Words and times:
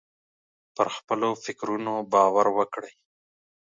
پر 0.75 0.87
خپلو 0.97 1.29
فکرونو 1.43 1.93
باور 2.11 2.47
وکړئ. 2.57 2.93